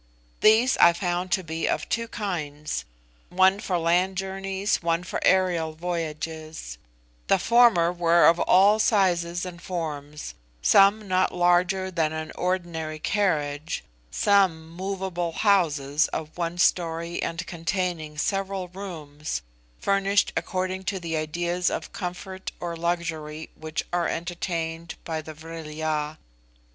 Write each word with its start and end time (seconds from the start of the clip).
These 0.39 0.77
I 0.77 0.93
found 0.93 1.31
to 1.33 1.43
be 1.43 1.67
of 1.69 1.87
two 1.87 2.07
kinds, 2.07 2.85
one 3.29 3.59
for 3.59 3.77
land 3.77 4.17
journeys, 4.17 4.81
one 4.81 5.03
for 5.03 5.19
aerial 5.23 5.73
voyages: 5.73 6.79
the 7.27 7.37
former 7.37 7.91
were 7.93 8.25
of 8.25 8.39
all 8.39 8.79
sizes 8.79 9.45
and 9.45 9.61
forms, 9.61 10.33
some 10.59 11.07
not 11.07 11.31
larger 11.35 11.91
than 11.91 12.13
an 12.13 12.31
ordinary 12.35 12.97
carriage, 12.97 13.83
some 14.09 14.67
movable 14.71 15.33
houses 15.33 16.07
of 16.07 16.35
one 16.35 16.57
story 16.57 17.21
and 17.21 17.45
containing 17.45 18.17
several 18.17 18.69
rooms, 18.69 19.43
furnished 19.79 20.33
according 20.35 20.83
to 20.85 20.99
the 20.99 21.15
ideas 21.15 21.69
of 21.69 21.93
comfort 21.93 22.51
or 22.59 22.75
luxury 22.75 23.51
which 23.53 23.85
are 23.93 24.07
entertained 24.07 24.95
by 25.03 25.21
the 25.21 25.35
Vril 25.35 25.67
ya. 25.69 26.15